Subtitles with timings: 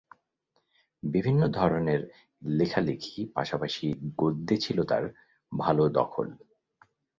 [1.03, 2.01] বিভিন্ন ধরনের
[2.49, 3.85] লেখালেখি পাশাপাশি
[4.17, 5.03] গদ্যে ছিল তার
[5.51, 6.27] ভালো দখল।